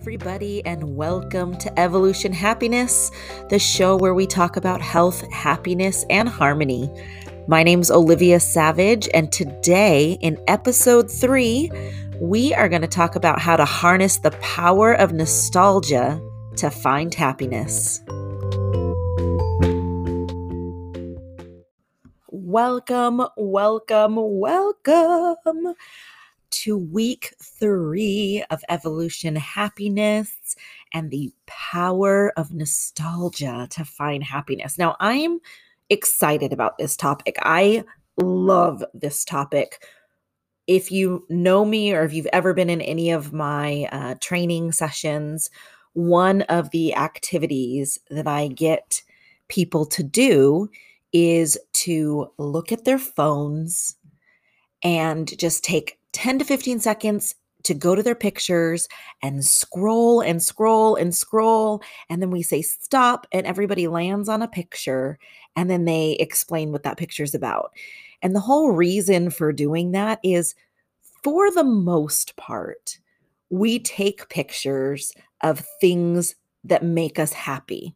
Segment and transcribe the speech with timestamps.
[0.00, 3.10] everybody, and welcome to Evolution Happiness,
[3.50, 6.90] the show where we talk about health, happiness, and harmony.
[7.46, 11.70] My name's Olivia Savage, and today in episode three,
[12.18, 16.18] we are going to talk about how to harness the power of nostalgia
[16.56, 18.00] to find happiness.
[22.30, 25.74] Welcome, welcome, welcome
[26.50, 30.56] to week three of evolution happiness
[30.92, 34.78] and the power of nostalgia to find happiness.
[34.78, 35.40] Now, I'm
[35.88, 37.36] excited about this topic.
[37.42, 37.84] I
[38.16, 39.84] love this topic.
[40.66, 44.72] If you know me or if you've ever been in any of my uh, training
[44.72, 45.50] sessions,
[45.94, 49.02] one of the activities that I get
[49.48, 50.70] people to do
[51.12, 53.96] is to look at their phones
[54.82, 58.88] and just take 10 to 15 seconds to go to their pictures
[59.22, 61.82] and scroll and scroll and scroll.
[62.08, 65.18] And then we say stop, and everybody lands on a picture
[65.56, 67.72] and then they explain what that picture is about.
[68.22, 70.54] And the whole reason for doing that is
[71.22, 72.98] for the most part,
[73.50, 75.12] we take pictures
[75.42, 76.34] of things
[76.64, 77.94] that make us happy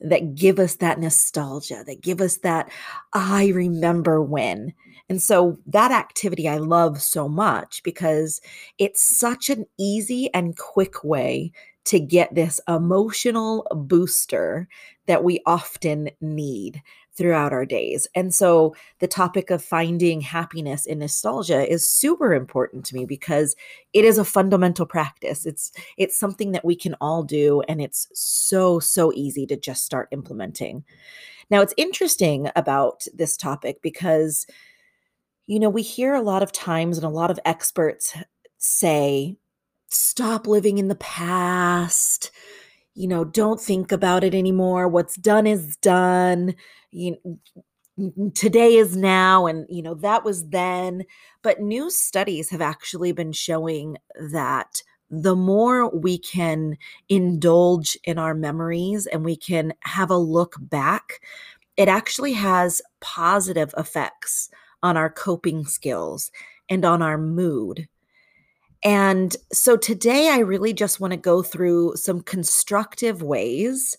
[0.00, 2.70] that give us that nostalgia, that give us that
[3.12, 4.72] I remember when.
[5.08, 8.40] And so that activity I love so much because
[8.78, 11.52] it's such an easy and quick way
[11.86, 14.68] to get this emotional booster
[15.06, 16.82] that we often need
[17.18, 18.06] throughout our days.
[18.14, 23.56] And so the topic of finding happiness in nostalgia is super important to me because
[23.92, 25.44] it is a fundamental practice.
[25.44, 29.84] It's it's something that we can all do and it's so so easy to just
[29.84, 30.84] start implementing.
[31.50, 34.46] Now it's interesting about this topic because
[35.48, 38.14] you know, we hear a lot of times and a lot of experts
[38.58, 39.36] say
[39.88, 42.30] stop living in the past
[42.98, 44.88] you know, don't think about it anymore.
[44.88, 46.54] What's done is done.
[46.90, 47.16] You
[48.34, 51.04] today is now and you know that was then
[51.42, 53.96] but new studies have actually been showing
[54.30, 56.76] that the more we can
[57.08, 61.20] indulge in our memories and we can have a look back
[61.76, 64.48] it actually has positive effects
[64.80, 66.30] on our coping skills
[66.68, 67.88] and on our mood
[68.84, 73.96] and so today, I really just want to go through some constructive ways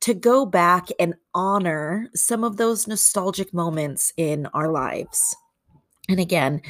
[0.00, 5.36] to go back and honor some of those nostalgic moments in our lives.
[6.08, 6.60] And again,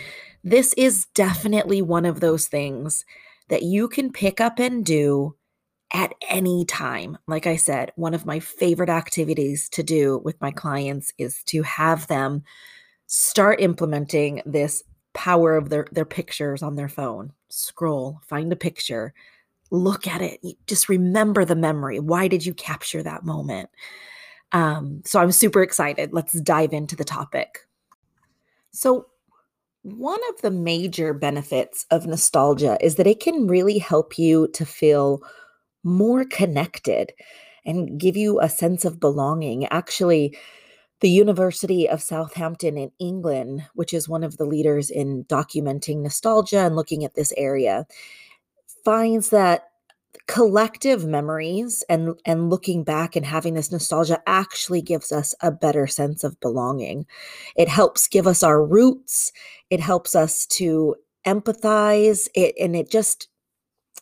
[0.45, 3.05] this is definitely one of those things
[3.49, 5.34] that you can pick up and do
[5.93, 7.19] at any time.
[7.27, 11.63] Like I said, one of my favorite activities to do with my clients is to
[11.63, 12.43] have them
[13.07, 14.83] start implementing this
[15.15, 17.33] power of their their pictures on their phone.
[17.49, 19.15] Scroll, find a picture,
[19.71, 20.41] look at it.
[20.67, 21.99] Just remember the memory.
[21.99, 23.71] Why did you capture that moment?
[24.53, 26.12] Um, so I'm super excited.
[26.12, 27.67] Let's dive into the topic.
[28.71, 29.06] So,
[29.83, 34.65] one of the major benefits of nostalgia is that it can really help you to
[34.65, 35.22] feel
[35.83, 37.12] more connected
[37.65, 39.67] and give you a sense of belonging.
[39.67, 40.37] Actually,
[41.03, 46.61] the University of Southampton in England, which is one of the leaders in documenting nostalgia
[46.61, 47.87] and looking at this area,
[48.85, 49.65] finds that
[50.29, 55.87] collective memories and and looking back and having this nostalgia actually gives us a better
[55.89, 57.05] sense of belonging.
[57.57, 59.33] It helps give us our roots,
[59.71, 60.95] it helps us to
[61.27, 63.29] empathize, it and it just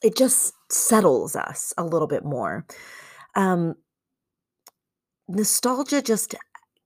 [0.03, 2.67] it just settles us a little bit more.
[3.37, 3.75] Um
[5.29, 6.35] nostalgia just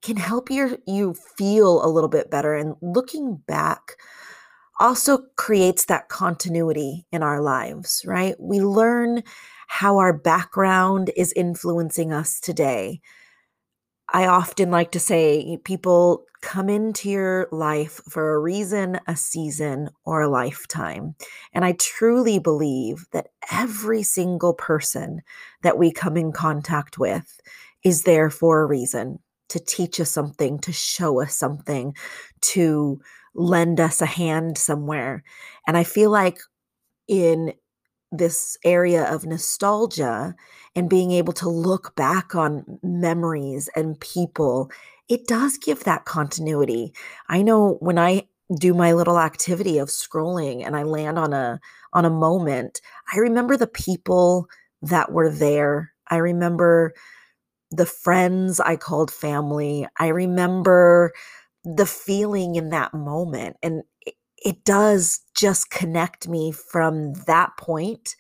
[0.05, 3.97] can help your you feel a little bit better and looking back
[4.81, 8.37] also creates that continuity in our lives right?
[8.39, 9.23] We learn
[9.67, 13.01] how our background is influencing us today.
[14.13, 19.89] I often like to say people come into your life for a reason a season
[20.05, 21.15] or a lifetime.
[21.55, 25.23] And i truly believe that every single person
[25.63, 27.41] that we come in contact with
[27.83, 31.95] is there for a reason to teach us something, to show us something,
[32.41, 33.01] to
[33.35, 35.23] lend us a hand somewhere.
[35.67, 36.39] And I feel like
[37.09, 37.53] in
[38.13, 40.35] this area of nostalgia
[40.77, 44.71] and being able to look back on memories and people,
[45.09, 46.93] it does give that continuity.
[47.29, 51.61] I know when I do my little activity of scrolling and I land on a
[51.93, 52.81] on a moment,
[53.13, 54.49] I remember the people
[54.83, 55.93] that were there.
[56.09, 56.95] I remember
[57.77, 59.87] the friends I called family.
[59.99, 61.13] I remember
[61.65, 63.57] the feeling in that moment.
[63.63, 68.15] And it, does just connect me from that point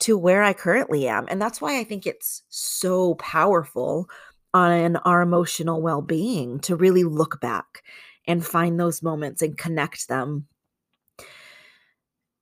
[0.00, 1.26] to where I currently am.
[1.28, 4.08] And that's why I think it's so powerful
[4.54, 7.82] on our emotional well being to really look back
[8.26, 10.46] and find those moments and connect them.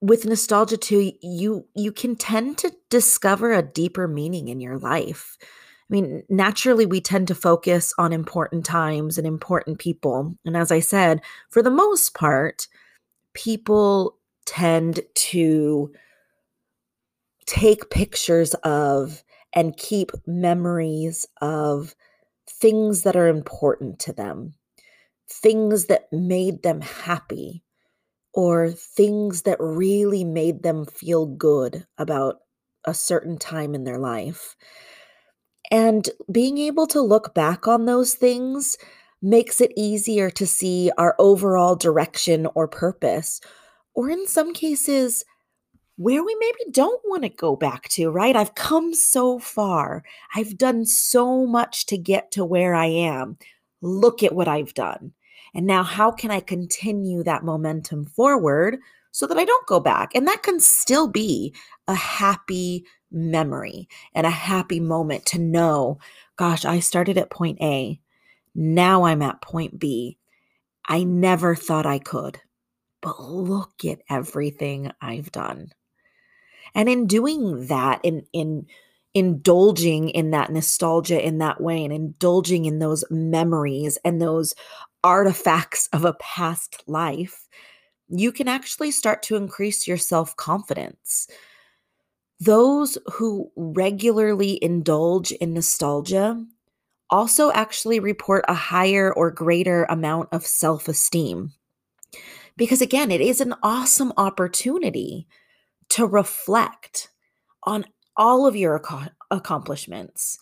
[0.01, 5.37] With nostalgia too, you you can tend to discover a deeper meaning in your life.
[5.89, 10.37] I mean, naturally, we tend to focus on important times and important people.
[10.45, 12.67] And as I said, for the most part,
[13.35, 15.93] people tend to
[17.47, 19.23] take pictures of
[19.53, 21.95] and keep memories of
[22.51, 24.55] things that are important to them,
[25.31, 27.63] things that made them happy,
[28.35, 32.37] or things that really made them feel good about
[32.85, 34.57] a certain time in their life.
[35.71, 38.77] And being able to look back on those things
[39.23, 43.41] makes it easier to see our overall direction or purpose,
[43.95, 45.25] or in some cases,
[45.97, 48.37] where we maybe don't want to go back to, right?
[48.37, 50.05] I've come so far.
[50.35, 53.39] I've done so much to get to where I am.
[53.81, 55.13] Look at what I've done.
[55.55, 58.77] And now, how can I continue that momentum forward
[59.11, 60.15] so that I don't go back?
[60.15, 61.55] And that can still be
[61.89, 65.99] a happy memory and a happy moment to know,
[66.37, 68.01] gosh, I started at point A.
[68.55, 70.19] Now I'm at point B.
[70.89, 72.41] I never thought I could,
[73.01, 75.73] but look at everything I've done.
[76.75, 78.67] And in doing that, in in
[79.15, 84.55] indulging in that nostalgia in that way and indulging in those memories and those
[85.03, 87.49] artifacts of a past life,
[88.09, 91.29] you can actually start to increase your self confidence.
[92.39, 96.45] Those who regularly indulge in nostalgia
[97.09, 101.53] also actually report a higher or greater amount of self esteem.
[102.57, 105.27] Because again, it is an awesome opportunity
[105.91, 107.09] to reflect
[107.63, 107.85] on
[108.17, 110.39] all of your ac- accomplishments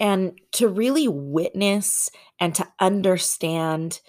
[0.00, 2.10] and to really witness
[2.40, 4.00] and to understand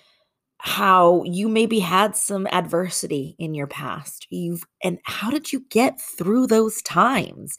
[0.66, 4.26] how you maybe had some adversity in your past.
[4.30, 7.58] You've and how did you get through those times?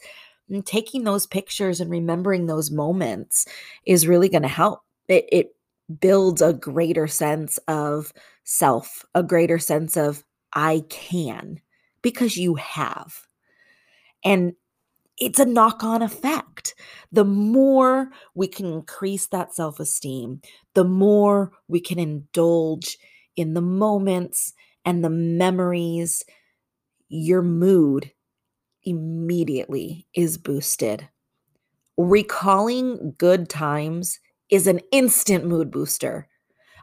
[0.49, 3.45] And taking those pictures and remembering those moments
[3.85, 4.81] is really going to help.
[5.07, 5.55] It, it
[5.99, 8.11] builds a greater sense of
[8.43, 10.23] self a greater sense of
[10.53, 11.61] i can
[12.01, 13.27] because you have.
[14.23, 14.53] And
[15.17, 16.75] it's a knock on effect.
[17.11, 20.41] The more we can increase that self esteem,
[20.73, 22.97] the more we can indulge
[23.35, 24.53] in the moments
[24.83, 26.23] and the memories,
[27.07, 28.11] your mood
[28.83, 31.09] immediately is boosted.
[31.97, 34.19] Recalling good times
[34.49, 36.27] is an instant mood booster.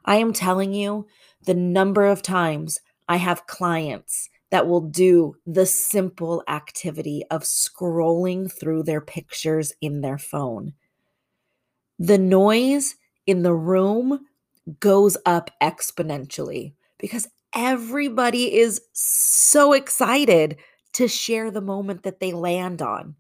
[0.05, 1.07] I am telling you,
[1.45, 2.79] the number of times
[3.09, 10.03] I have clients that will do the simple activity of scrolling through their pictures in
[10.03, 10.75] their phone.
[11.99, 12.97] The noise
[13.27, 14.27] in the room
[14.79, 20.59] goes up exponentially because everybody is so excited
[20.93, 23.17] to share the moment that they land on.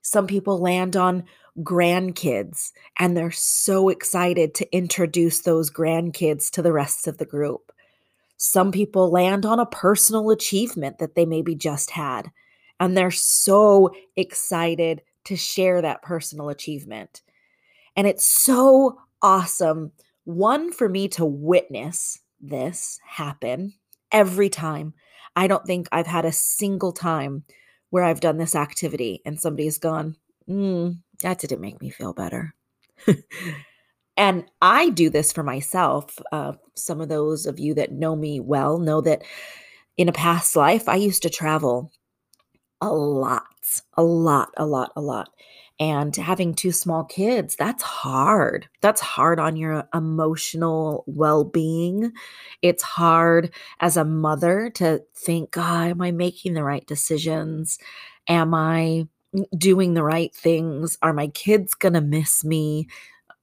[0.00, 1.24] Some people land on
[1.58, 7.70] grandkids and they're so excited to introduce those grandkids to the rest of the group.
[8.36, 12.30] Some people land on a personal achievement that they maybe just had,
[12.80, 17.22] and they're so excited to share that personal achievement.
[17.96, 19.92] And it's so awesome,
[20.24, 23.74] one, for me to witness this happen
[24.12, 24.94] every time.
[25.36, 27.44] I don't think I've had a single time
[27.90, 30.16] where I've done this activity and somebody's gone,
[30.48, 32.54] mm, that didn't make me feel better.
[34.16, 36.18] And I do this for myself.
[36.32, 39.22] Uh, some of those of you that know me well know that
[39.96, 41.90] in a past life, I used to travel
[42.80, 43.44] a lot,
[43.94, 45.30] a lot, a lot, a lot.
[45.80, 48.68] And having two small kids, that's hard.
[48.80, 52.12] That's hard on your emotional well being.
[52.62, 57.78] It's hard as a mother to think, God, am I making the right decisions?
[58.28, 59.08] Am I
[59.58, 60.96] doing the right things?
[61.02, 62.88] Are my kids going to miss me?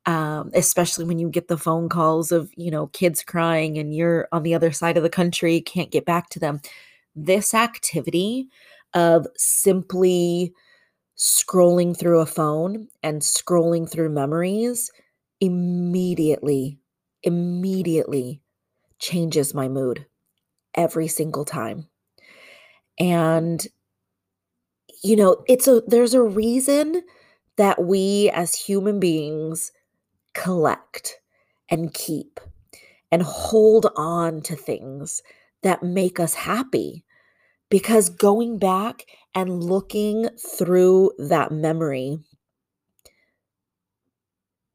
[0.06, 4.28] Um, especially when you get the phone calls of you know kids crying and you're
[4.32, 6.62] on the other side of the country can't get back to them.
[7.16, 8.48] This activity
[8.94, 10.54] of simply
[11.18, 14.92] scrolling through a phone and scrolling through memories
[15.42, 16.80] immediately
[17.24, 18.42] immediately
[19.00, 20.06] changes my mood
[20.76, 21.88] every single time.
[23.00, 23.66] And
[25.04, 27.02] you know it's a there's a reason
[27.58, 29.72] that we as human beings
[30.34, 31.20] collect
[31.70, 32.40] and keep
[33.12, 35.22] and hold on to things
[35.64, 37.06] that make us happy.
[37.70, 42.20] Because going back and looking through that memory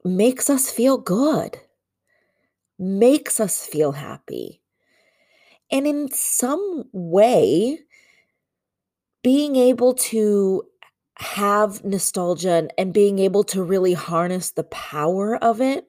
[0.04, 1.58] makes us feel good,
[2.78, 4.62] makes us feel happy.
[5.70, 7.80] And in some way,
[9.22, 10.62] being able to
[11.18, 15.88] have nostalgia and, being able to really harness the power of it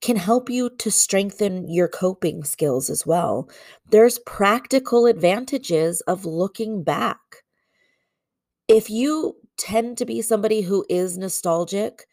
[0.00, 3.48] can help you to strengthen your coping skills as well.
[3.90, 7.18] There's practical advantages of looking back.
[8.68, 12.06] If you tend to be somebody who is nostalgic,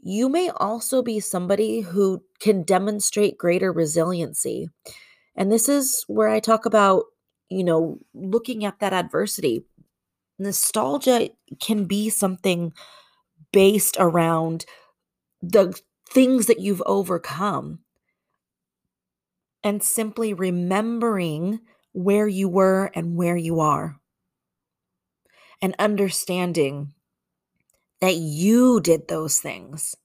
[0.00, 4.68] you may also be somebody who can demonstrate greater resiliency.
[5.34, 7.04] And this is where I talk about,
[7.48, 9.64] you know, looking at that adversity.
[10.38, 12.72] Nostalgia can be something
[13.52, 14.66] based around
[15.42, 17.80] the things that you've overcome
[19.62, 21.60] and simply remembering
[21.92, 24.00] where you were and where you are
[25.62, 26.92] and understanding
[28.00, 29.96] that you did those things.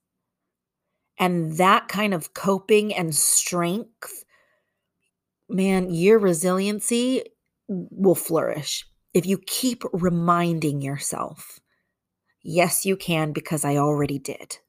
[1.17, 4.23] And that kind of coping and strength,
[5.49, 7.23] man, your resiliency
[7.67, 8.85] will flourish
[9.19, 11.59] if you keep reminding yourself,
[12.41, 14.59] yes, you can, because I already did.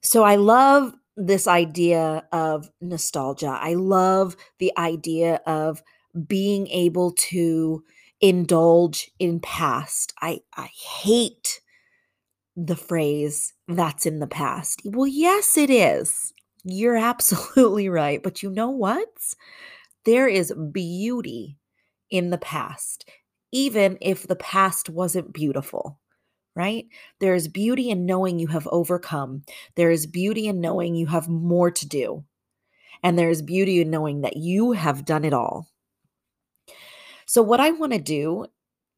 [0.00, 3.58] So I love this idea of nostalgia.
[3.60, 5.82] I love the idea of
[6.26, 7.84] being able to
[8.22, 10.14] indulge in past.
[10.22, 10.70] I I
[11.02, 11.60] hate
[12.56, 14.80] the phrase that's in the past.
[14.86, 16.32] Well, yes it is.
[16.64, 19.08] You're absolutely right, but you know what?
[20.04, 21.58] There is beauty
[22.10, 23.08] in the past,
[23.52, 25.98] even if the past wasn't beautiful
[26.56, 26.86] right?
[27.20, 29.42] There is beauty in knowing you have overcome.
[29.76, 32.24] There is beauty in knowing you have more to do.
[33.02, 35.68] And there is beauty in knowing that you have done it all.
[37.26, 38.46] So, what I want to do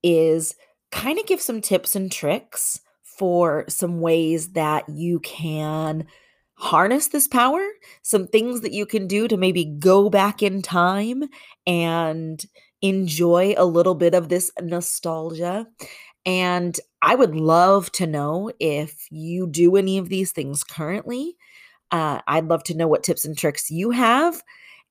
[0.02, 0.54] is
[0.92, 6.06] kind of give some tips and tricks for some ways that you can
[6.54, 7.64] harness this power,
[8.02, 11.24] some things that you can do to maybe go back in time
[11.66, 12.44] and
[12.82, 15.66] enjoy a little bit of this nostalgia
[16.28, 21.38] and I would love to know if you do any of these things currently.
[21.90, 24.42] Uh, I'd love to know what tips and tricks you have.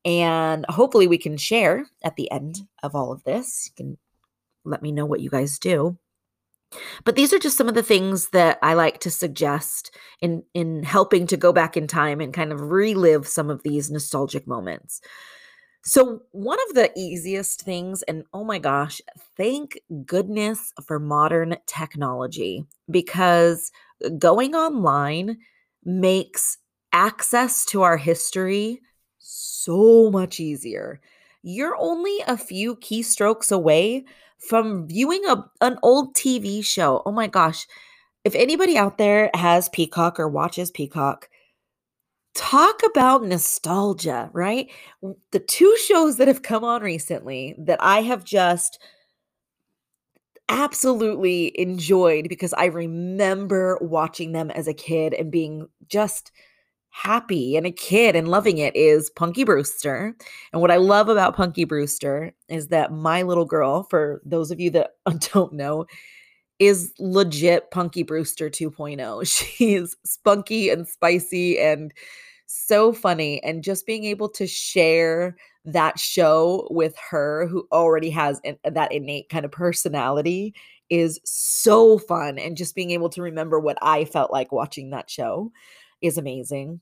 [0.03, 3.69] And hopefully, we can share at the end of all of this.
[3.69, 3.97] You can
[4.65, 5.99] let me know what you guys do.
[7.03, 10.81] But these are just some of the things that I like to suggest in in
[10.81, 15.01] helping to go back in time and kind of relive some of these nostalgic moments.
[15.87, 18.99] So, one of the easiest things, and oh my gosh,
[19.37, 23.71] thank goodness for modern technology because
[24.03, 25.37] uh, going online
[25.85, 26.57] makes
[26.91, 28.81] access to our history
[29.17, 30.99] so much easier.
[31.41, 34.03] You're only a few keystrokes away
[34.39, 37.01] from viewing a, an old TV show.
[37.05, 37.65] Oh my gosh.
[38.25, 41.29] If anybody out there has Peacock or watches Peacock,
[42.37, 44.71] talk about nostalgia, right?
[45.31, 48.79] The two shows that have come on recently that I have just
[50.47, 56.31] absolutely enjoyed because I remember watching them as a kid and being just
[56.89, 60.15] happy and a kid and loving it is Punky Brewster.
[60.53, 64.59] And what I love about Punky Brewster is that my little girl, for those of
[64.59, 64.91] you that
[65.33, 65.85] don't know,
[66.59, 69.27] is legit Punky Brewster 2.0.
[69.57, 71.93] She's spunky and spicy and
[72.47, 75.35] so funny and just being able to share
[75.65, 80.55] that show with her who already has an, uh, that innate kind of personality
[80.89, 85.09] is so fun and just being able to remember what I felt like watching that
[85.09, 85.51] show
[86.01, 86.79] is amazing.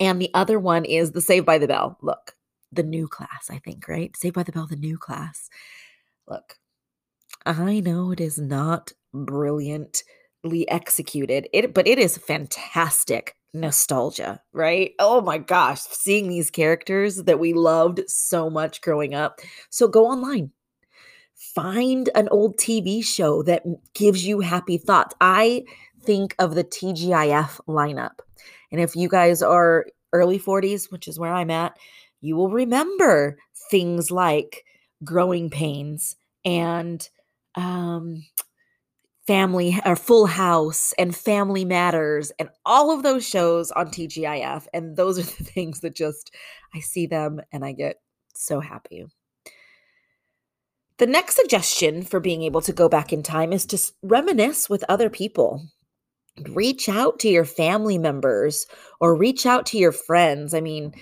[0.00, 1.96] And the other one is the Saved by the Bell.
[2.02, 2.34] Look,
[2.72, 4.16] the new class, I think, right?
[4.16, 5.48] Saved by the Bell, the new class.
[6.26, 6.58] Look,
[7.46, 8.92] I know it is not
[10.68, 14.92] executed, it but it is fantastic nostalgia, right?
[14.98, 19.40] Oh my gosh, seeing these characters that we loved so much growing up.
[19.70, 20.52] So go online.
[21.54, 23.62] Find an old TV show that
[23.94, 25.14] gives you happy thoughts.
[25.20, 25.64] I
[26.02, 28.18] think of the TGIF lineup.
[28.72, 31.76] And if you guys are early 40s, which is where I'm at,
[32.20, 33.38] you will remember
[33.70, 34.64] things like
[35.04, 37.08] growing pains and
[37.54, 38.24] um
[39.28, 44.96] family or full house and family matters and all of those shows on tgif and
[44.96, 46.34] those are the things that just
[46.74, 47.96] i see them and i get
[48.38, 49.06] so happy.
[50.98, 54.84] The next suggestion for being able to go back in time is to reminisce with
[54.88, 55.62] other people.
[56.50, 58.66] Reach out to your family members
[59.00, 60.54] or reach out to your friends.
[60.54, 60.94] I mean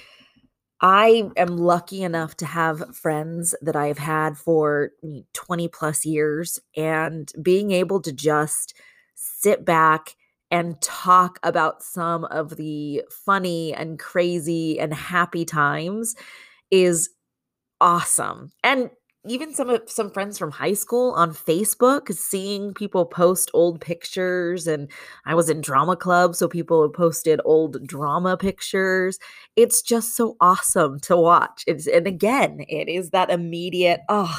[0.80, 4.90] I am lucky enough to have friends that I've had for
[5.33, 8.75] 20 plus years, and being able to just
[9.14, 10.16] sit back
[10.50, 16.14] and talk about some of the funny and crazy and happy times
[16.71, 17.11] is
[17.80, 18.52] awesome.
[18.64, 18.90] And
[19.26, 24.66] even some of some friends from high school on Facebook, seeing people post old pictures,
[24.66, 24.90] and
[25.25, 29.18] I was in drama club, so people posted old drama pictures.
[29.56, 31.64] It's just so awesome to watch.
[31.66, 34.38] It's and again, it is that immediate, oh,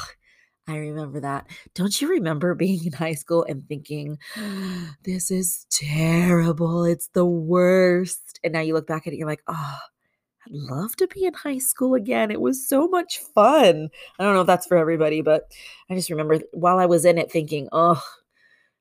[0.66, 1.46] I remember that.
[1.74, 4.18] Don't you remember being in high school and thinking,
[5.02, 6.84] this is terrible.
[6.84, 8.38] It's the worst.
[8.44, 9.78] And now you look back at it, you're like, oh,
[10.48, 12.30] I'd love to be in high school again.
[12.30, 13.90] It was so much fun.
[14.18, 15.50] I don't know if that's for everybody, but
[15.90, 18.02] I just remember while I was in it thinking, oh,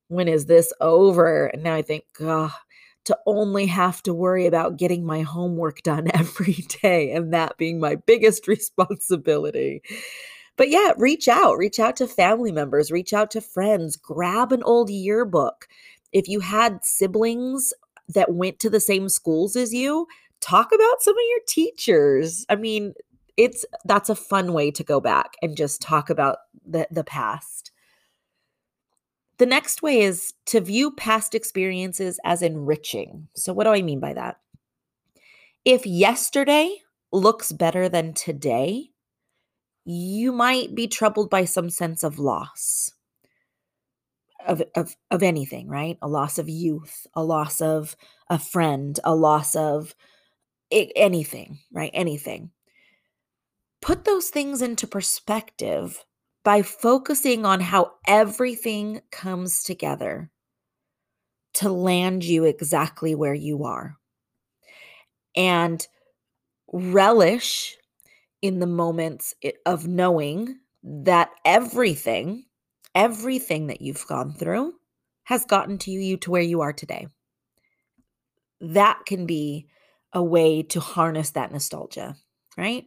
[0.08, 1.48] when is this over?
[1.48, 2.54] And now I think, oh,
[3.06, 7.80] to only have to worry about getting my homework done every day and that being
[7.80, 9.82] my biggest responsibility.
[10.56, 14.64] But yeah, reach out, reach out to family members, reach out to friends, grab an
[14.64, 15.68] old yearbook.
[16.14, 17.74] If you had siblings
[18.10, 20.08] that went to the same schools as you,
[20.42, 22.46] talk about some of your teachers.
[22.50, 22.94] I mean,
[23.38, 27.72] it's that's a fun way to go back and just talk about the the past.
[29.38, 33.28] The next way is to view past experiences as enriching.
[33.36, 34.38] So what do I mean by that?
[35.64, 36.78] If yesterday
[37.12, 38.90] looks better than today,
[39.86, 42.92] you might be troubled by some sense of loss
[44.48, 45.98] of, of, of anything, right?
[46.02, 47.96] A loss of youth, a loss of
[48.30, 49.94] a friend, a loss of
[50.70, 51.92] it, anything, right?
[51.94, 52.52] Anything.
[53.82, 56.04] Put those things into perspective
[56.44, 60.32] by focusing on how everything comes together
[61.56, 63.98] to land you exactly where you are.
[65.36, 65.86] And
[66.72, 67.76] relish
[68.42, 69.34] in the moments
[69.66, 72.46] of knowing that everything,
[72.94, 74.74] everything that you've gone through
[75.24, 77.08] has gotten to you to where you are today.
[78.62, 79.68] That can be
[80.18, 82.16] a way to harness that nostalgia,
[82.58, 82.86] right?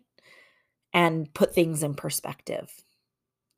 [0.92, 2.68] And put things in perspective.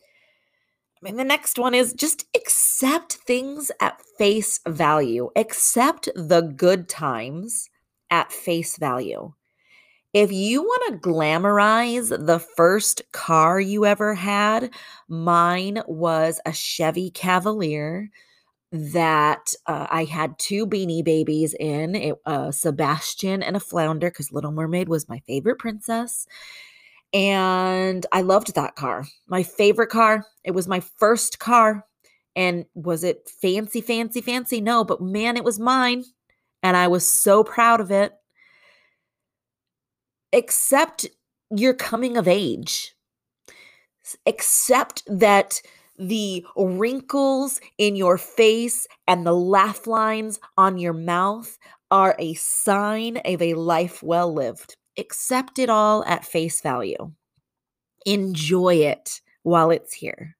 [0.02, 6.87] I mean, the next one is just accept things at face value, accept the good
[6.87, 7.70] times
[8.11, 9.32] at face value.
[10.12, 14.70] If you want to glamorize the first car you ever had,
[15.08, 18.11] mine was a Chevy Cavalier
[18.72, 24.32] that uh, I had two beanie babies in it, uh, Sebastian and a flounder because
[24.32, 26.26] Little Mermaid was my favorite princess.
[27.12, 29.04] And I loved that car.
[29.26, 30.24] My favorite car.
[30.42, 31.85] It was my first car.
[32.35, 34.62] And was it fancy, fancy, fancy?
[34.62, 36.04] No, but man, it was mine.
[36.62, 38.14] And I was so proud of it.
[40.32, 41.06] Accept
[41.50, 42.94] your coming of age.
[44.24, 45.61] Accept that
[45.98, 51.59] the wrinkles in your face and the laugh lines on your mouth
[51.90, 54.76] are a sign of a life well lived.
[54.98, 57.12] Accept it all at face value.
[58.07, 60.37] Enjoy it while it's here.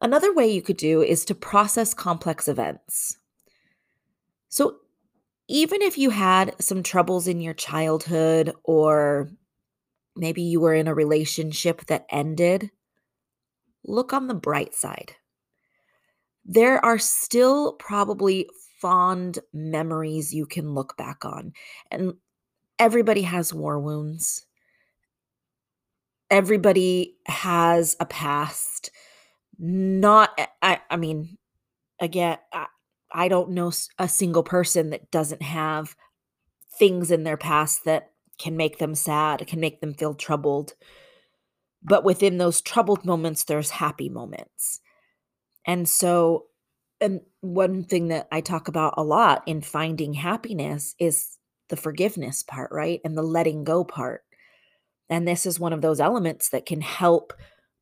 [0.00, 3.18] Another way you could do is to process complex events.
[4.48, 4.78] So,
[5.48, 9.30] even if you had some troubles in your childhood or
[10.16, 12.70] maybe you were in a relationship that ended,
[13.84, 15.12] look on the bright side.
[16.44, 18.48] There are still probably
[18.80, 21.52] fond memories you can look back on.
[21.90, 22.14] And
[22.78, 24.44] everybody has war wounds.
[26.30, 28.90] Everybody has a past.
[29.58, 31.38] Not, eh, I, I mean,
[32.00, 32.66] again, I,
[33.12, 35.94] I don't know a single person that doesn't have
[36.78, 38.11] things in their past that
[38.42, 40.74] can make them sad, can make them feel troubled.
[41.82, 44.80] But within those troubled moments, there's happy moments.
[45.64, 46.46] And so,
[47.00, 52.42] and one thing that I talk about a lot in finding happiness is the forgiveness
[52.42, 53.00] part, right?
[53.04, 54.22] And the letting go part.
[55.08, 57.32] And this is one of those elements that can help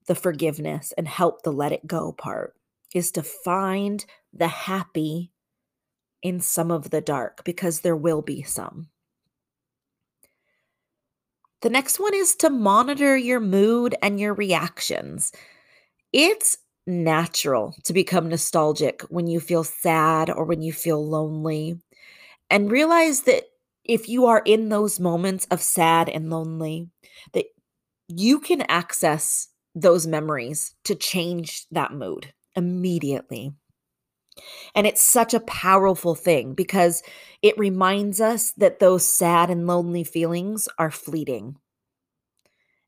[0.06, 2.54] the forgiveness and help the let it go part
[2.94, 5.32] is to find the happy
[6.22, 8.88] in some of the dark because there will be some.
[11.62, 15.32] The next one is to monitor your mood and your reactions.
[16.12, 21.80] It's natural to become nostalgic when you feel sad or when you feel lonely.
[22.50, 23.44] And realize that
[23.84, 26.88] if you are in those moments of sad and lonely,
[27.32, 27.46] that
[28.08, 33.52] you can access those memories to change that mood immediately.
[34.74, 37.02] And it's such a powerful thing because
[37.42, 41.56] it reminds us that those sad and lonely feelings are fleeting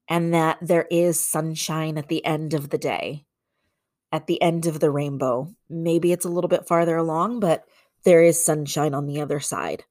[0.09, 3.25] and that there is sunshine at the end of the day,
[4.11, 5.49] at the end of the rainbow.
[5.71, 7.65] Maybe it's a little bit farther along, but
[8.05, 9.85] there is sunshine on the other side.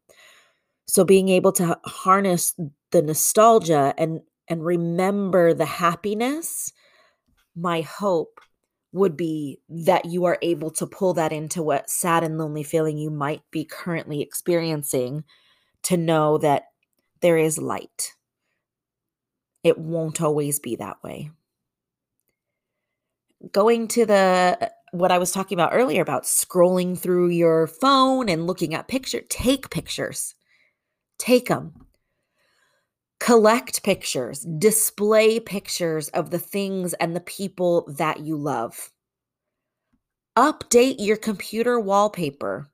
[0.88, 2.54] So being able to harness
[2.92, 6.74] the nostalgia and and remember the happiness,
[7.56, 8.42] my hope
[8.94, 12.98] would be that you are able to pull that into what sad and lonely feeling
[12.98, 15.24] you might be currently experiencing
[15.84, 16.66] to know that
[17.22, 18.14] there is light.
[19.64, 21.32] It won't always be that way.
[23.52, 28.28] Going to the uh, what I was talking about earlier about scrolling through your phone
[28.28, 30.36] and looking at picture, take pictures.
[31.18, 31.74] Take them
[33.22, 38.90] collect pictures, display pictures of the things and the people that you love.
[40.36, 42.72] Update your computer wallpaper.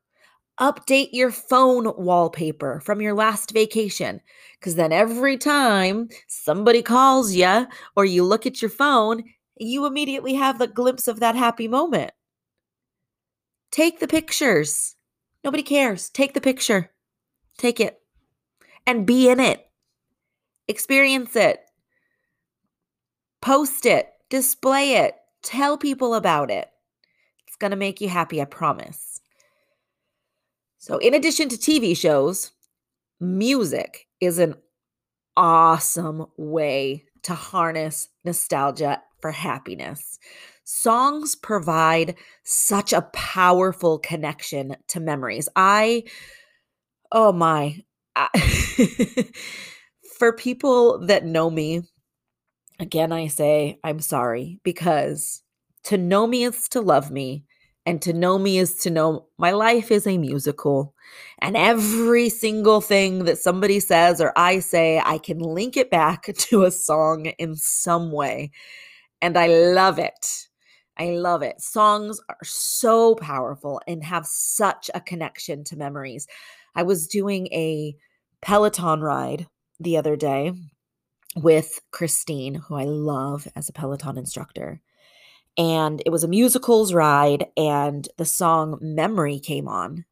[0.58, 4.22] Update your phone wallpaper from your last vacation.
[4.58, 9.26] Because then every time somebody calls you or you look at your phone,
[9.58, 12.12] you immediately have the glimpse of that happy moment.
[13.70, 14.96] Take the pictures.
[15.44, 16.10] Nobody cares.
[16.10, 16.92] Take the picture.
[17.58, 18.00] Take it
[18.86, 19.67] and be in it
[20.68, 21.60] experience it,
[23.42, 26.70] post it, display it, tell people about it.
[27.48, 29.22] It's going to make you happy, I promise.
[30.78, 32.52] So, in addition to TV shows,
[33.20, 34.56] music is an
[35.36, 40.20] awesome way to harness nostalgia for happiness.
[40.64, 45.48] Songs provide such a powerful connection to memories.
[45.56, 46.04] I,
[47.12, 47.84] oh my,
[48.16, 48.28] I,
[50.18, 51.84] for people that know me,
[52.80, 55.44] again, I say I'm sorry because
[55.84, 57.46] to know me is to love me.
[57.86, 60.94] And to know me is to know my life is a musical.
[61.40, 66.24] And every single thing that somebody says or I say, I can link it back
[66.38, 68.52] to a song in some way.
[69.22, 70.48] And I love it.
[70.98, 71.62] I love it.
[71.62, 76.28] Songs are so powerful and have such a connection to memories.
[76.76, 77.96] I was doing a
[78.42, 79.48] Peloton ride
[79.80, 80.54] the other day
[81.36, 84.82] with Christine, who I love as a Peloton instructor.
[85.58, 90.06] And it was a musicals ride, and the song Memory came on.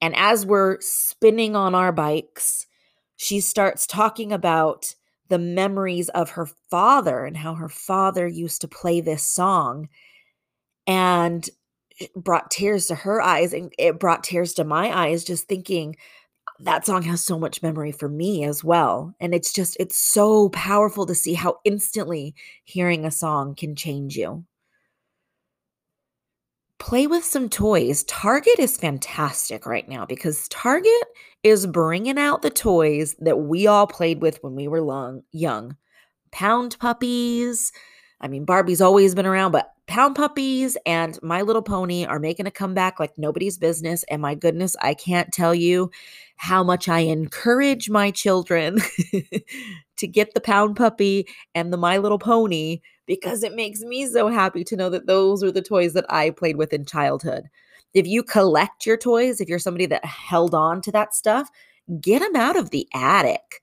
[0.00, 2.66] And as we're spinning on our bikes,
[3.16, 4.94] she starts talking about
[5.28, 9.88] the memories of her father and how her father used to play this song.
[10.86, 11.48] And
[11.98, 15.96] it brought tears to her eyes, and it brought tears to my eyes, just thinking,
[16.62, 19.14] that song has so much memory for me as well.
[19.20, 24.16] And it's just, it's so powerful to see how instantly hearing a song can change
[24.16, 24.44] you.
[26.78, 28.04] Play with some toys.
[28.04, 30.92] Target is fantastic right now because Target
[31.42, 35.76] is bringing out the toys that we all played with when we were long, young.
[36.30, 37.72] Pound puppies.
[38.20, 42.46] I mean, Barbie's always been around, but Pound Puppies and My Little Pony are making
[42.46, 44.04] a comeback like nobody's business.
[44.04, 45.90] And my goodness, I can't tell you
[46.36, 48.78] how much I encourage my children
[49.98, 54.28] to get the Pound Puppy and the My Little Pony because it makes me so
[54.28, 57.50] happy to know that those are the toys that I played with in childhood.
[57.92, 61.50] If you collect your toys, if you're somebody that held on to that stuff,
[62.00, 63.60] get them out of the attic.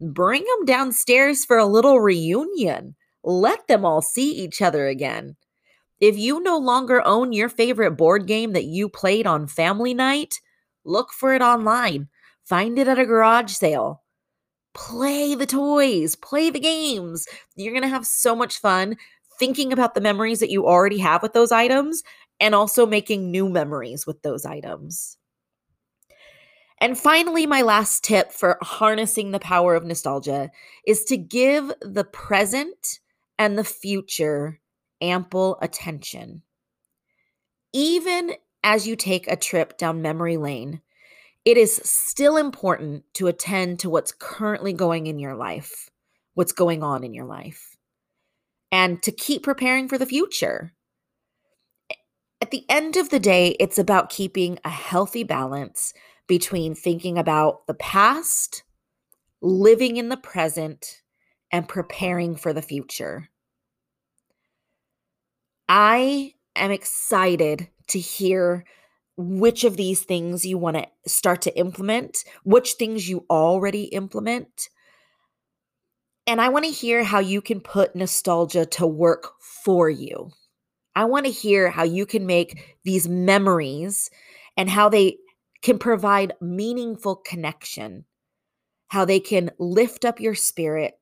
[0.00, 2.96] Bring them downstairs for a little reunion.
[3.22, 5.36] Let them all see each other again.
[6.00, 10.40] If you no longer own your favorite board game that you played on family night,
[10.84, 12.08] look for it online.
[12.44, 14.02] Find it at a garage sale.
[14.74, 17.26] Play the toys, play the games.
[17.56, 18.96] You're going to have so much fun
[19.38, 22.02] thinking about the memories that you already have with those items
[22.40, 25.16] and also making new memories with those items.
[26.80, 30.50] And finally, my last tip for harnessing the power of nostalgia
[30.86, 33.00] is to give the present
[33.36, 34.60] and the future
[35.00, 36.42] ample attention.
[37.72, 38.32] Even
[38.62, 40.80] as you take a trip down memory lane,
[41.44, 45.88] it is still important to attend to what's currently going in your life,
[46.34, 47.76] what's going on in your life,
[48.70, 50.72] and to keep preparing for the future.
[52.40, 55.92] At the end of the day, it's about keeping a healthy balance
[56.26, 58.62] between thinking about the past,
[59.40, 61.02] living in the present,
[61.50, 63.30] and preparing for the future.
[65.68, 68.64] I am excited to hear
[69.16, 74.68] which of these things you want to start to implement, which things you already implement.
[76.26, 80.30] And I want to hear how you can put nostalgia to work for you.
[80.94, 84.10] I want to hear how you can make these memories
[84.56, 85.16] and how they
[85.62, 88.04] can provide meaningful connection,
[88.88, 90.94] how they can lift up your spirit,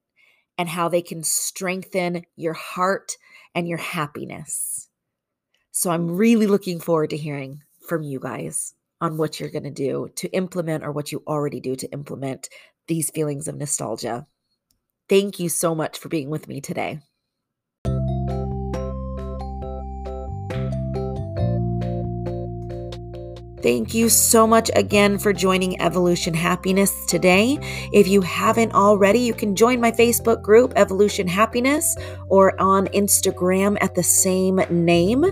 [0.59, 3.17] and how they can strengthen your heart
[3.57, 4.89] and your happiness.
[5.73, 9.71] So I'm really looking forward to hearing from you guys on what you're going to
[9.71, 12.49] do to implement or what you already do to implement
[12.87, 14.27] these feelings of nostalgia.
[15.09, 17.01] Thank you so much for being with me today.
[23.67, 27.59] Thank you so much again for joining Evolution Happiness today.
[27.93, 31.97] If you haven't already, you can join my Facebook group, Evolution Happiness,
[32.29, 35.25] or on Instagram at the same name.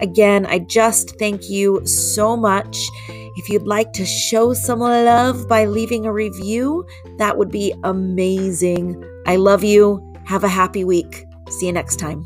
[0.00, 2.76] Again, I just thank you so much.
[3.08, 6.84] If you'd like to show some love by leaving a review,
[7.18, 9.07] that would be amazing.
[9.28, 10.14] I love you.
[10.24, 11.26] Have a happy week.
[11.50, 12.24] See you next time.